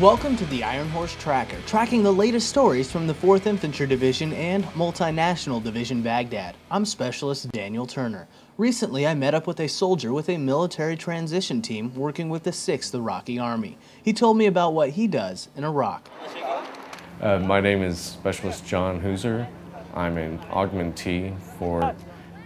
Welcome 0.00 0.36
to 0.36 0.46
the 0.46 0.62
Iron 0.62 0.88
Horse 0.90 1.16
Tracker, 1.16 1.56
tracking 1.66 2.04
the 2.04 2.12
latest 2.12 2.48
stories 2.48 2.88
from 2.88 3.08
the 3.08 3.14
4th 3.14 3.46
Infantry 3.46 3.84
Division 3.84 4.32
and 4.32 4.62
Multinational 4.66 5.60
Division 5.60 6.02
Baghdad. 6.02 6.54
I'm 6.70 6.84
Specialist 6.84 7.50
Daniel 7.50 7.84
Turner. 7.84 8.28
Recently, 8.58 9.08
I 9.08 9.14
met 9.14 9.34
up 9.34 9.48
with 9.48 9.58
a 9.58 9.66
soldier 9.66 10.12
with 10.12 10.28
a 10.28 10.36
military 10.36 10.96
transition 10.96 11.60
team 11.60 11.92
working 11.96 12.28
with 12.28 12.44
the 12.44 12.52
6th 12.52 12.94
Iraqi 12.94 13.40
Army. 13.40 13.76
He 14.00 14.12
told 14.12 14.36
me 14.36 14.46
about 14.46 14.72
what 14.72 14.90
he 14.90 15.08
does 15.08 15.48
in 15.56 15.64
Iraq. 15.64 16.08
Uh, 17.20 17.40
my 17.40 17.60
name 17.60 17.82
is 17.82 17.98
Specialist 17.98 18.64
John 18.64 19.00
Hooser. 19.00 19.48
I'm 19.94 20.16
an 20.16 20.38
augmentee 20.50 21.36
for 21.58 21.96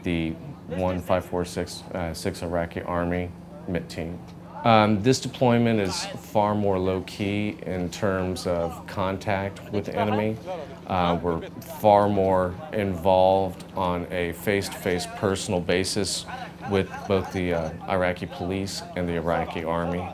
the 0.04 0.30
1546 0.68 1.82
uh, 1.92 1.98
6th 2.12 2.42
Iraqi 2.44 2.80
Army 2.80 3.30
MIT 3.68 3.94
team. 3.94 4.18
Um, 4.64 5.02
this 5.02 5.18
deployment 5.18 5.80
is 5.80 6.06
far 6.06 6.54
more 6.54 6.78
low-key 6.78 7.56
in 7.62 7.90
terms 7.90 8.46
of 8.46 8.86
contact 8.86 9.60
with 9.72 9.86
the 9.86 9.96
enemy. 9.96 10.36
Uh, 10.86 11.18
we're 11.20 11.40
far 11.80 12.08
more 12.08 12.54
involved 12.72 13.64
on 13.74 14.06
a 14.12 14.32
face-to-face 14.32 15.06
-face 15.06 15.16
personal 15.16 15.60
basis 15.60 16.26
with 16.70 16.88
both 17.08 17.32
the 17.32 17.54
uh, 17.54 17.70
Iraqi 17.88 18.26
police 18.26 18.82
and 18.96 19.08
the 19.08 19.14
Iraqi 19.14 19.64
army, 19.64 20.06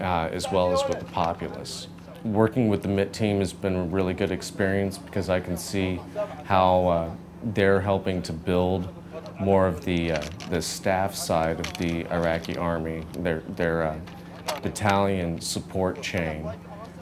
uh, 0.00 0.28
as 0.32 0.52
well 0.52 0.72
as 0.72 0.86
with 0.88 1.00
the 1.00 1.12
populace. 1.12 1.88
Working 2.24 2.68
with 2.68 2.82
the 2.82 2.88
MIT 2.88 3.12
team 3.12 3.40
has 3.40 3.52
been 3.52 3.74
a 3.74 3.82
really 3.82 4.14
good 4.14 4.30
experience 4.30 4.98
because 4.98 5.28
I 5.28 5.40
can 5.40 5.56
see 5.56 6.00
how 6.44 6.88
uh, 6.88 7.10
they're 7.54 7.80
helping 7.80 8.22
to 8.22 8.32
build 8.32 8.88
more 9.40 9.66
of 9.66 9.84
the 9.84 10.12
uh, 10.12 10.24
the 10.50 10.62
staff 10.62 11.14
side 11.14 11.60
of 11.60 11.72
the 11.78 12.06
Iraqi 12.12 12.56
army, 12.56 13.04
their 13.18 13.40
their 13.56 13.82
uh, 13.84 13.98
battalion 14.62 15.40
support 15.40 16.02
chain, 16.02 16.48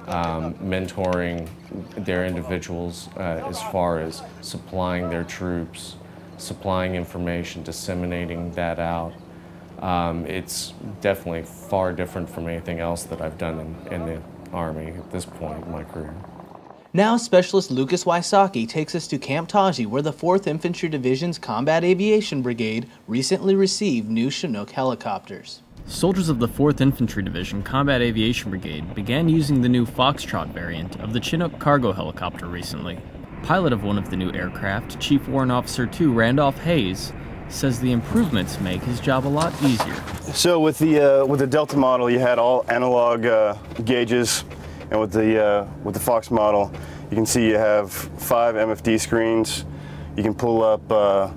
um, 0.06 0.55
mentoring 0.55 1.48
their 2.04 2.26
individuals 2.26 3.09
uh, 3.16 3.45
as 3.48 3.63
far 3.65 4.01
as 4.01 4.23
supplying 4.40 5.09
their 5.10 5.24
troops, 5.24 5.96
supplying 6.38 6.95
information, 6.95 7.63
disseminating 7.63 8.51
that 8.52 8.79
out. 8.79 9.13
Um, 9.80 10.26
it's 10.26 10.73
definitely 11.01 11.43
far 11.43 11.93
different 11.93 12.30
from 12.30 12.48
anything 12.48 12.80
else 12.80 13.04
that 13.04 13.20
I've 13.20 13.38
done 13.38 13.60
in, 13.60 13.93
in 13.93 14.07
the 14.07 14.23
Army 14.52 14.87
at 14.87 15.10
this 15.10 15.26
point 15.26 15.65
in 15.65 15.73
my 15.73 15.82
career. 15.82 16.15
Now, 16.96 17.16
Specialist 17.16 17.73
Lucas 17.73 18.04
Wysocki 18.04 18.68
takes 18.68 18.95
us 18.95 19.09
to 19.09 19.18
Camp 19.18 19.48
Taji, 19.48 19.84
where 19.84 20.00
the 20.00 20.12
4th 20.12 20.46
Infantry 20.46 20.88
Division's 20.88 21.40
Combat 21.40 21.82
Aviation 21.82 22.40
Brigade 22.40 22.88
recently 23.09 23.56
received 23.56 24.09
new 24.09 24.30
Chinook 24.30 24.70
helicopters. 24.70 25.60
Soldiers 25.86 26.28
of 26.28 26.38
the 26.38 26.46
4th 26.46 26.80
Infantry 26.80 27.24
Division 27.24 27.64
Combat 27.64 28.01
Aviation 28.01 28.51
Brigade 28.51 28.95
began 28.95 29.28
using 29.28 29.60
the 29.60 29.68
new 29.68 29.84
Foxtrot 29.84 30.51
variant 30.51 30.95
of 31.01 31.12
the 31.12 31.18
Chinook 31.18 31.59
cargo 31.59 31.90
helicopter 31.90 32.46
recently. 32.46 33.01
Pilot 33.42 33.73
of 33.73 33.82
one 33.82 33.98
of 33.98 34.10
the 34.10 34.16
new 34.16 34.32
aircraft, 34.32 35.01
Chief 35.01 35.26
Warrant 35.26 35.51
Officer 35.51 35.88
2 35.88 36.12
Randolph 36.12 36.58
Hayes, 36.58 37.12
says 37.48 37.80
the 37.80 37.90
improvements 37.90 38.60
make 38.60 38.82
his 38.82 39.01
job 39.01 39.26
a 39.26 39.29
lot 39.29 39.52
easier. 39.64 40.01
So 40.32 40.60
with 40.60 40.79
the 40.79 41.23
uh, 41.23 41.26
with 41.26 41.40
the 41.40 41.46
Delta 41.48 41.76
model, 41.76 42.08
you 42.08 42.20
had 42.20 42.38
all 42.38 42.64
analog 42.68 43.26
uh, 43.26 43.54
gauges 43.84 44.45
and 44.90 45.01
with 45.01 45.13
the, 45.13 45.43
uh, 45.43 45.68
with 45.82 45.95
the 45.95 46.01
Fox 46.01 46.30
model, 46.30 46.73
you 47.10 47.16
can 47.16 47.27
see 47.27 47.49
you 47.49 47.57
have 47.57 47.93
five 47.93 48.54
MFD 48.54 48.99
screens. 49.01 49.65
You 50.16 50.23
can 50.23 50.35
pull 50.35 50.63
up 50.63 50.91
uh, 50.91 51.30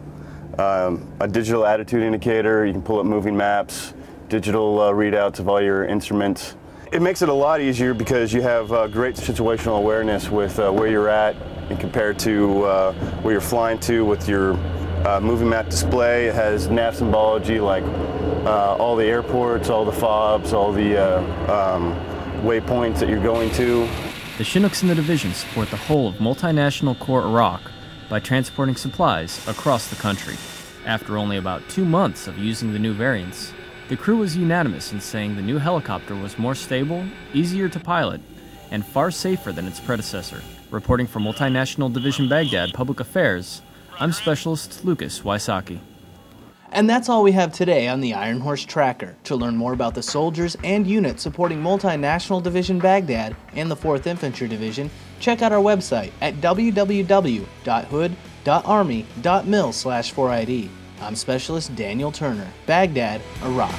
um, 0.57 1.07
a 1.19 1.27
digital 1.27 1.65
attitude 1.65 2.03
indicator. 2.03 2.65
You 2.65 2.73
can 2.73 2.81
pull 2.81 2.99
up 2.99 3.05
moving 3.05 3.35
maps, 3.35 3.93
digital 4.29 4.79
uh, 4.79 4.91
readouts 4.91 5.39
of 5.39 5.49
all 5.49 5.61
your 5.61 5.85
instruments. 5.85 6.55
It 6.91 7.01
makes 7.01 7.21
it 7.21 7.29
a 7.29 7.33
lot 7.33 7.59
easier 7.59 7.93
because 7.93 8.31
you 8.33 8.41
have 8.41 8.71
uh, 8.71 8.87
great 8.87 9.15
situational 9.15 9.77
awareness 9.77 10.29
with 10.29 10.57
uh, 10.57 10.71
where 10.71 10.87
you're 10.87 11.09
at 11.09 11.35
and 11.69 11.79
compared 11.79 12.17
to 12.19 12.63
uh, 12.63 12.93
where 13.21 13.33
you're 13.33 13.41
flying 13.41 13.77
to 13.81 14.05
with 14.05 14.27
your 14.29 14.53
moving 15.21 15.49
map 15.49 15.69
display. 15.69 16.27
It 16.27 16.35
has 16.35 16.67
nav 16.67 16.95
symbology 16.95 17.59
like 17.59 17.83
all 18.45 18.95
the 18.95 19.05
airports, 19.05 19.69
all 19.69 19.85
the 19.85 19.91
fobs, 19.91 20.53
all 20.53 20.71
the 20.71 20.97
um, 21.53 21.93
waypoints 22.41 22.99
that 22.99 23.09
you're 23.09 23.21
going 23.21 23.51
to. 23.51 23.87
The 24.37 24.43
Chinooks 24.43 24.81
in 24.81 24.87
the 24.87 24.95
division 24.95 25.33
support 25.33 25.69
the 25.69 25.77
whole 25.77 26.07
of 26.07 26.15
multinational 26.15 26.97
Corps 26.99 27.23
Iraq 27.25 27.61
by 28.09 28.19
transporting 28.19 28.75
supplies 28.75 29.45
across 29.47 29.87
the 29.89 29.95
country. 29.95 30.35
After 30.85 31.17
only 31.17 31.37
about 31.37 31.67
two 31.69 31.85
months 31.85 32.27
of 32.27 32.37
using 32.37 32.71
the 32.71 32.79
new 32.79 32.93
variants, 32.93 33.51
the 33.89 33.97
crew 33.97 34.17
was 34.17 34.37
unanimous 34.37 34.93
in 34.93 35.01
saying 35.01 35.35
the 35.35 35.41
new 35.41 35.57
helicopter 35.57 36.15
was 36.15 36.37
more 36.37 36.55
stable, 36.55 37.05
easier 37.33 37.67
to 37.69 37.79
pilot, 37.79 38.21
and 38.71 38.85
far 38.85 39.11
safer 39.11 39.51
than 39.51 39.65
its 39.67 39.79
predecessor. 39.79 40.41
Reporting 40.71 41.07
for 41.07 41.19
Multinational 41.19 41.91
Division 41.91 42.27
Baghdad 42.27 42.73
Public 42.73 42.99
Affairs, 42.99 43.61
I'm 43.99 44.11
Specialist 44.11 44.85
Lucas 44.85 45.21
Wysocki. 45.21 45.79
And 46.71 46.89
that's 46.89 47.09
all 47.09 47.23
we 47.23 47.31
have 47.31 47.53
today 47.53 47.87
on 47.87 48.01
the 48.01 48.13
Iron 48.13 48.39
Horse 48.41 48.65
Tracker. 48.65 49.15
To 49.25 49.35
learn 49.35 49.55
more 49.55 49.73
about 49.73 49.95
the 49.95 50.03
soldiers 50.03 50.55
and 50.63 50.85
units 50.85 51.23
supporting 51.23 51.61
Multinational 51.61 52.43
Division 52.43 52.79
Baghdad 52.79 53.35
and 53.53 53.71
the 53.71 53.75
4th 53.75 54.05
Infantry 54.05 54.47
Division, 54.47 54.89
check 55.19 55.41
out 55.41 55.51
our 55.53 55.61
website 55.63 56.11
at 56.21 56.35
www.hood.army.mil 56.35 57.47
4ID. 59.71 60.69
I'm 60.99 61.15
Specialist 61.15 61.75
Daniel 61.75 62.11
Turner, 62.11 62.47
Baghdad, 62.65 63.21
Iraq. 63.43 63.75